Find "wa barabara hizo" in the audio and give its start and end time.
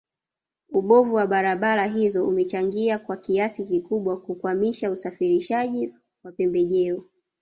1.15-2.27